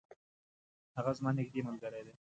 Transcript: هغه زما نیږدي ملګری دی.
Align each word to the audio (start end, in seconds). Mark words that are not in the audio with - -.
هغه 0.97 1.11
زما 1.17 1.31
نیږدي 1.37 1.61
ملګری 1.67 2.01
دی. 2.05 2.13